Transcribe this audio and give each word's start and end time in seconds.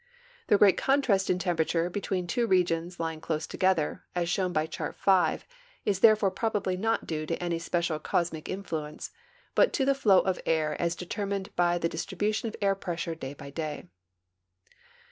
The 0.47 0.57
great 0.57 0.77
contrast 0.77 1.29
in 1.29 1.37
temperature 1.37 1.87
between 1.87 2.25
two 2.25 2.47
regions 2.47 2.97
l3dng 2.97 3.21
close 3.21 3.45
together, 3.45 4.03
as 4.15 4.29
shown 4.29 4.51
b}' 4.51 4.65
Chart 4.65 4.95
V, 4.99 5.45
is 5.85 5.99
therefore 5.99 6.31
probabh' 6.31 6.79
not 6.79 7.05
due 7.05 7.27
to 7.27 7.35
any 7.37 7.59
special 7.59 7.99
cosmic 7.99 8.49
influence, 8.49 9.11
but 9.53 9.71
to 9.73 9.85
the 9.85 9.93
flow 9.93 10.21
of 10.21 10.41
air 10.47 10.75
as 10.81 10.95
determined 10.95 11.55
by 11.55 11.77
the 11.77 11.87
distribution 11.87 12.49
of 12.49 12.55
air 12.63 12.73
pressure 12.73 13.13
day 13.13 13.35
by 13.35 13.51
day. 13.51 13.89